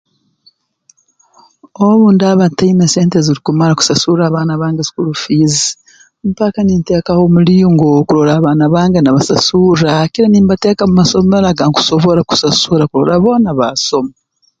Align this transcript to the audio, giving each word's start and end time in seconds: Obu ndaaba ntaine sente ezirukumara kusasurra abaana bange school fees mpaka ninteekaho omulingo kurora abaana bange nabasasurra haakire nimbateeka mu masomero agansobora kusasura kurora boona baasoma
Obu 1.87 2.05
ndaaba 2.13 2.45
ntaine 2.49 2.85
sente 2.93 3.15
ezirukumara 3.19 3.77
kusasurra 3.79 4.23
abaana 4.25 4.61
bange 4.61 4.83
school 4.89 5.11
fees 5.23 5.55
mpaka 6.29 6.59
ninteekaho 6.63 7.21
omulingo 7.27 7.87
kurora 8.07 8.33
abaana 8.35 8.65
bange 8.73 8.99
nabasasurra 9.01 9.87
haakire 9.95 10.27
nimbateeka 10.29 10.83
mu 10.89 10.93
masomero 11.01 11.45
agansobora 11.49 12.21
kusasura 12.29 12.83
kurora 12.91 13.15
boona 13.23 13.49
baasoma 13.59 14.11